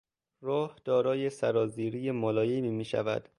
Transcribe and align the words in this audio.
راه 0.41 0.79
دارای 0.85 1.29
سرازیری 1.29 2.11
ملایمی 2.11 2.71
میشود. 2.71 3.29